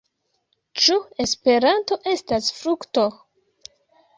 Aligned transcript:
Ĉu 0.85 0.95
Esperanto 1.25 1.99
estas 2.15 2.51
frukto? 2.63 3.05